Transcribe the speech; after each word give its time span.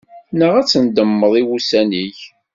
Neɣ 0.37 0.53
ad 0.59 0.67
tendemmeḍ 0.67 1.33
i 1.41 1.43
wussan-ik. 1.47 2.19